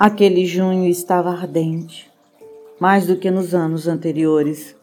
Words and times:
Aquele 0.00 0.46
junho 0.46 0.88
estava 0.88 1.28
ardente, 1.28 2.10
mais 2.80 3.06
do 3.06 3.18
que 3.18 3.30
nos 3.30 3.54
anos 3.54 3.86
anteriores. 3.86 4.74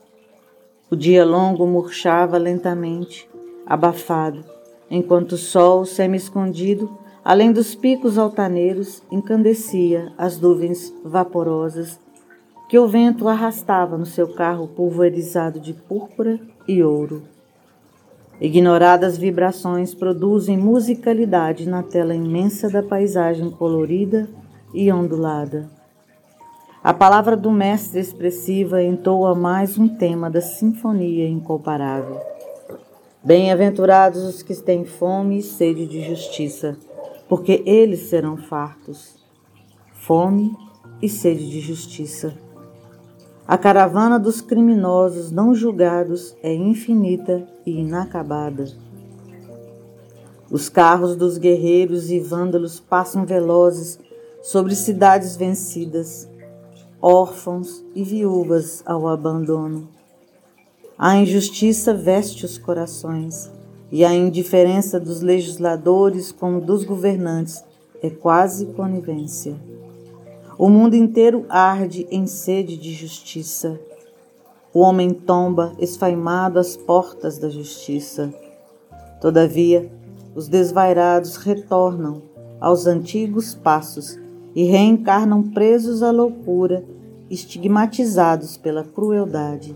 O 0.92 0.96
dia 0.96 1.26
longo 1.26 1.66
murchava 1.66 2.38
lentamente, 2.38 3.28
abafado, 3.66 4.46
enquanto 4.92 5.32
o 5.32 5.38
sol, 5.38 5.86
semi-escondido, 5.86 6.96
além 7.26 7.52
dos 7.52 7.74
picos 7.74 8.16
altaneiros, 8.16 9.02
encandecia 9.12 10.14
as 10.20 10.40
nuvens 10.40 10.94
vaporosas 11.04 12.00
que 12.70 12.78
o 12.78 12.88
vento 12.88 13.28
arrastava 13.28 13.98
no 13.98 14.06
seu 14.06 14.36
carro 14.36 14.68
pulverizado 14.68 15.60
de 15.60 15.74
púrpura 15.74 16.40
e 16.68 16.84
ouro. 16.84 17.24
Ignoradas 18.40 19.18
vibrações 19.18 19.96
produzem 19.96 20.60
musicalidade 20.60 21.68
na 21.68 21.82
tela 21.82 22.14
imensa 22.14 22.70
da 22.70 22.84
paisagem 22.84 23.50
colorida 23.50 24.30
e 24.74 24.92
ondulada. 24.92 25.70
A 26.84 26.94
palavra 26.94 27.36
do 27.36 27.52
mestre 27.52 28.00
expressiva 28.00 28.82
entoa 28.82 29.36
mais 29.36 29.78
um 29.78 29.88
tema 29.88 30.30
da 30.30 30.42
sinfonia 30.42 31.28
incomparável. 31.28 32.20
Bem-aventurados 33.24 34.24
os 34.24 34.42
que 34.42 34.56
têm 34.56 34.86
fome 34.86 35.40
e 35.40 35.44
sede 35.44 35.86
de 35.86 36.02
justiça, 36.02 36.78
porque 37.28 37.62
eles 37.66 38.10
serão 38.10 38.38
fartos. 38.38 39.18
Fome 39.94 40.56
e 41.02 41.10
sede 41.10 41.50
de 41.50 41.60
justiça. 41.60 42.34
A 43.48 43.58
caravana 43.58 44.20
dos 44.20 44.42
criminosos 44.42 45.32
não 45.32 45.56
julgados 45.56 46.36
é 46.44 46.54
infinita 46.54 47.48
e 47.66 47.80
inacabada. 47.80 48.66
Os 50.50 50.70
carros 50.70 51.16
dos 51.16 51.38
guerreiros 51.38 52.10
e 52.10 52.20
vândalos 52.20 52.80
passam 52.80 53.26
velozes 53.26 54.00
sobre 54.42 54.76
cidades 54.76 55.36
vencidas, 55.36 56.30
órfãos 57.02 57.84
e 57.94 58.04
viúvas 58.04 58.82
ao 58.86 59.08
abandono. 59.08 59.88
A 60.98 61.16
injustiça 61.16 61.94
veste 61.94 62.46
os 62.46 62.58
corações 62.58 63.52
e 63.92 64.04
a 64.04 64.14
indiferença 64.14 65.00
dos 65.00 65.22
legisladores 65.22 66.32
como 66.32 66.60
dos 66.60 66.84
governantes 66.84 67.64
é 68.02 68.10
quase 68.10 68.68
conivência. 68.68 69.56
O 70.58 70.70
mundo 70.70 70.96
inteiro 70.96 71.46
arde 71.50 72.08
em 72.10 72.26
sede 72.26 72.78
de 72.78 72.94
justiça. 72.94 73.80
O 74.74 74.80
homem 74.80 75.12
tomba 75.12 75.74
esfaimado 75.78 76.58
às 76.58 76.76
portas 76.76 77.38
da 77.38 77.50
justiça. 77.50 78.34
Todavia, 79.22 79.92
os 80.36 80.48
desvairados 80.48 81.36
retornam 81.36 82.22
aos 82.60 82.88
antigos 82.88 83.54
passos 83.54 84.18
e 84.58 84.64
reencarnam 84.64 85.44
presos 85.44 86.02
à 86.02 86.10
loucura, 86.10 86.84
estigmatizados 87.30 88.58
pela 88.58 88.84
crueldade. 88.84 89.76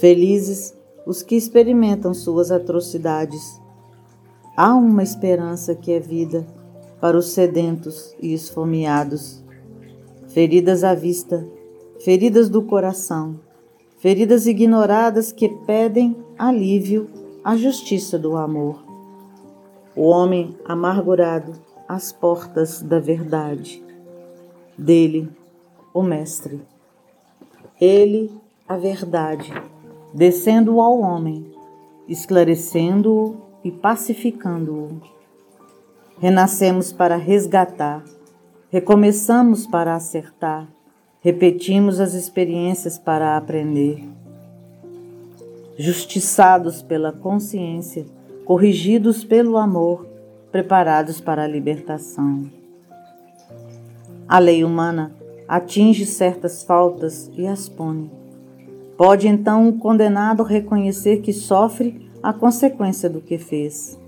Felizes 0.00 0.74
os 1.06 1.22
que 1.22 1.36
experimentam 1.36 2.12
suas 2.12 2.50
atrocidades. 2.50 3.62
Há 4.56 4.74
uma 4.74 5.04
esperança 5.04 5.72
que 5.72 5.92
é 5.92 6.00
vida 6.00 6.44
para 7.00 7.16
os 7.16 7.28
sedentos 7.28 8.12
e 8.20 8.34
esfomeados. 8.34 9.40
Feridas 10.26 10.82
à 10.82 10.92
vista, 10.92 11.46
feridas 12.00 12.48
do 12.48 12.62
coração, 12.62 13.38
feridas 13.98 14.48
ignoradas 14.48 15.30
que 15.30 15.48
pedem 15.64 16.16
alívio 16.36 17.08
à 17.44 17.56
justiça 17.56 18.18
do 18.18 18.36
amor. 18.36 18.82
O 19.94 20.06
homem 20.08 20.56
amargurado 20.64 21.67
às 21.88 22.12
portas 22.12 22.82
da 22.82 23.00
verdade. 23.00 23.82
Dele, 24.76 25.28
o 25.94 26.02
Mestre. 26.02 26.60
Ele, 27.80 28.30
a 28.68 28.76
verdade, 28.76 29.50
descendo 30.12 30.80
ao 30.80 31.00
homem, 31.00 31.50
esclarecendo-o 32.06 33.36
e 33.64 33.70
pacificando-o. 33.70 35.00
Renascemos 36.20 36.92
para 36.92 37.16
resgatar, 37.16 38.04
recomeçamos 38.70 39.66
para 39.66 39.94
acertar, 39.94 40.68
repetimos 41.20 42.00
as 42.00 42.14
experiências 42.14 42.98
para 42.98 43.36
aprender. 43.36 44.04
Justiçados 45.76 46.82
pela 46.82 47.12
consciência, 47.12 48.04
corrigidos 48.44 49.24
pelo 49.24 49.56
amor, 49.56 50.06
preparados 50.50 51.20
para 51.20 51.44
a 51.44 51.46
libertação. 51.46 52.50
A 54.26 54.38
lei 54.38 54.64
humana 54.64 55.14
atinge 55.46 56.06
certas 56.06 56.62
faltas 56.62 57.30
e 57.36 57.46
as 57.46 57.68
pune. 57.68 58.10
Pode 58.96 59.28
então 59.28 59.68
o 59.68 59.78
condenado 59.78 60.42
reconhecer 60.42 61.18
que 61.18 61.32
sofre 61.32 62.10
a 62.22 62.32
consequência 62.32 63.08
do 63.08 63.20
que 63.20 63.38
fez, 63.38 63.98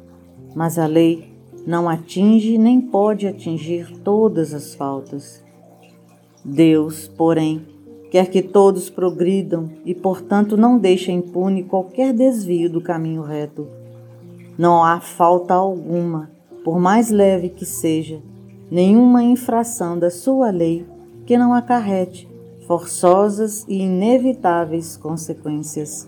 mas 0.55 0.79
a 0.79 0.87
lei 0.87 1.33
não 1.67 1.89
atinge 1.89 2.59
nem 2.59 2.81
pode 2.81 3.27
atingir 3.27 3.99
todas 3.99 4.53
as 4.53 4.75
faltas. 4.75 5.45
Deus, 6.45 7.07
porém, 7.07 7.65
quer 8.11 8.29
que 8.29 8.43
todos 8.43 8.91
progridam 8.91 9.71
e, 9.85 9.95
portanto, 9.95 10.57
não 10.57 10.79
deixa 10.79 11.13
impune 11.13 11.63
qualquer 11.63 12.13
desvio 12.13 12.69
do 12.69 12.81
caminho 12.81 13.23
reto 13.23 13.80
não 14.61 14.85
há 14.85 15.01
falta 15.01 15.55
alguma, 15.55 16.31
por 16.63 16.79
mais 16.79 17.09
leve 17.09 17.49
que 17.49 17.65
seja, 17.65 18.21
nenhuma 18.71 19.23
infração 19.23 19.99
da 19.99 20.11
sua 20.11 20.51
lei 20.51 20.87
que 21.25 21.39
não 21.39 21.55
acarrete 21.55 22.29
forçosas 22.67 23.65
e 23.67 23.81
inevitáveis 23.81 24.99
consequências. 24.99 26.07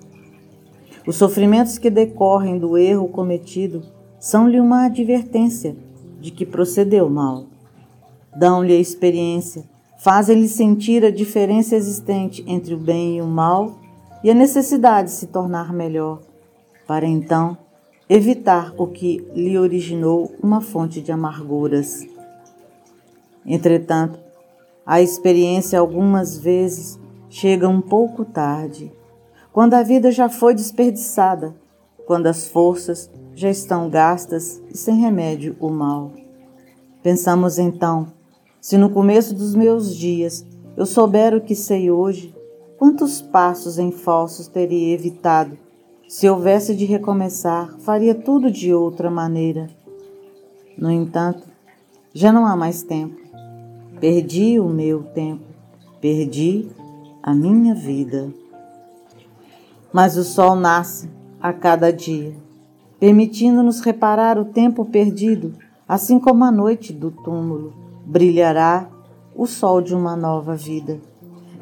Os 1.07 1.17
sofrimentos 1.17 1.79
que 1.79 1.89
decorrem 1.89 2.59
do 2.59 2.77
erro 2.77 3.09
cometido 3.09 3.85
são-lhe 4.21 4.61
uma 4.61 4.85
advertência 4.85 5.75
de 6.21 6.31
que 6.31 6.45
procedeu 6.45 7.09
mal. 7.09 7.47
Dão-lhe 8.37 8.75
a 8.75 8.79
experiência, 8.79 9.65
fazem-lhe 9.99 10.47
sentir 10.47 11.07
a 11.07 11.11
diferença 11.11 11.75
existente 11.75 12.45
entre 12.47 12.75
o 12.75 12.79
bem 12.79 13.17
e 13.17 13.23
o 13.23 13.27
mal 13.27 13.79
e 14.23 14.31
a 14.31 14.35
necessidade 14.35 15.09
de 15.09 15.15
se 15.15 15.29
tornar 15.29 15.73
melhor, 15.73 16.21
para 16.87 17.07
então 17.07 17.57
evitar 18.15 18.75
o 18.77 18.87
que 18.87 19.27
lhe 19.35 19.57
originou 19.57 20.35
uma 20.43 20.61
fonte 20.61 21.01
de 21.01 21.11
amarguras. 21.11 22.07
Entretanto, 23.47 24.21
a 24.85 25.01
experiência 25.01 25.81
algumas 25.81 26.37
vezes 26.37 27.01
chega 27.31 27.67
um 27.67 27.81
pouco 27.81 28.23
tarde, 28.23 28.93
quando 29.51 29.73
a 29.73 29.83
vida 29.83 30.13
já 30.13 30.29
foi 30.29 30.55
desperdiçada, 30.55 31.55
quando 32.07 32.27
as 32.27 32.47
forças 32.47 33.11
já 33.35 33.49
estão 33.49 33.89
gastas 33.89 34.63
e 34.69 34.77
sem 34.77 34.97
remédio 34.97 35.57
o 35.59 35.71
mal. 35.71 36.13
Pensamos 37.03 37.59
então, 37.59 38.13
se 38.61 38.77
no 38.77 38.91
começo 38.91 39.35
dos 39.35 39.55
meus 39.55 39.97
dias 39.97 40.45
eu 40.77 40.85
souber 40.85 41.35
o 41.35 41.41
que 41.41 41.55
sei 41.55 41.91
hoje, 41.91 42.35
quantos 42.77 43.23
passos 43.23 43.79
em 43.79 43.91
falsos 43.91 44.49
teria 44.49 44.93
evitado 44.93 45.62
se 46.13 46.29
houvesse 46.29 46.77
de 46.77 46.85
recomeçar, 46.85 47.75
faria 47.79 48.15
tudo 48.15 48.51
de 48.51 48.71
outra 48.75 49.11
maneira. 49.11 49.71
No 50.77 50.91
entanto, 50.91 51.49
já 52.13 52.31
não 52.31 52.45
há 52.45 52.55
mais 52.55 52.83
tempo. 52.83 53.17
Perdi 53.99 54.61
o 54.61 54.69
meu 54.69 55.05
tempo, 55.05 55.43
perdi 56.03 56.69
a 57.23 57.35
minha 57.35 57.75
vida. 57.75 58.31
Mas 59.91 60.19
o 60.19 60.23
sol 60.23 60.55
nasce 60.55 61.09
a 61.41 61.51
cada 61.51 61.91
dia, 61.91 62.37
permitindo-nos 63.01 63.81
reparar 63.81 64.39
o 64.39 64.45
tempo 64.45 64.85
perdido, 64.85 65.55
assim 65.89 66.21
como 66.21 66.45
a 66.45 66.53
noite 66.53 66.93
do 66.93 67.11
túmulo 67.11 67.73
brilhará 68.05 68.87
o 69.35 69.47
sol 69.47 69.81
de 69.81 69.95
uma 69.95 70.15
nova 70.15 70.55
vida 70.55 71.01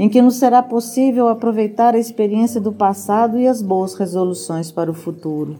em 0.01 0.09
que 0.09 0.23
nos 0.23 0.37
será 0.37 0.63
possível 0.63 1.29
aproveitar 1.29 1.95
a 1.95 1.99
experiência 1.99 2.59
do 2.59 2.73
passado 2.73 3.39
e 3.39 3.47
as 3.47 3.61
boas 3.61 3.93
resoluções 3.93 4.73
para 4.73 4.91
o 4.91 4.95
futuro. 4.95 5.59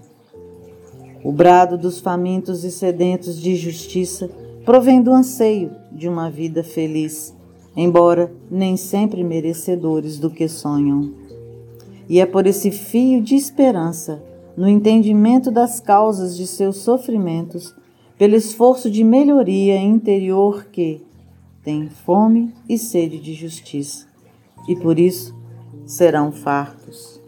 O 1.23 1.31
brado 1.31 1.77
dos 1.77 2.01
famintos 2.01 2.65
e 2.65 2.71
sedentos 2.71 3.39
de 3.39 3.55
justiça 3.55 4.31
provém 4.65 5.03
do 5.03 5.13
anseio 5.13 5.73
de 5.93 6.09
uma 6.09 6.31
vida 6.31 6.65
feliz, 6.65 7.37
embora 7.77 8.33
nem 8.51 8.79
sempre 8.79 9.23
merecedores 9.23 10.19
do 10.19 10.31
que 10.31 10.49
sonham. 10.49 11.13
E 12.09 12.19
é 12.19 12.25
por 12.25 12.47
esse 12.47 12.71
fio 12.71 13.21
de 13.21 13.35
esperança, 13.35 14.23
no 14.57 14.67
entendimento 14.67 15.51
das 15.51 15.81
causas 15.81 16.35
de 16.35 16.47
seus 16.47 16.79
sofrimentos, 16.79 17.75
pelo 18.17 18.37
esforço 18.37 18.91
de 18.91 19.05
melhoria 19.05 19.77
interior 19.79 20.65
que 20.73 21.03
tem 21.63 21.91
fome 21.91 22.55
e 22.67 22.79
sede 22.79 23.19
de 23.19 23.35
justiça 23.35 24.09
e 24.69 24.77
por 24.77 24.99
isso 24.99 25.39
serão 25.87 26.31
fartos. 26.33 27.20